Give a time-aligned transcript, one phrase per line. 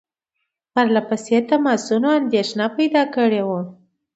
[0.73, 3.61] پرله پسې تماسونو اندېښنه پیدا کړې وه.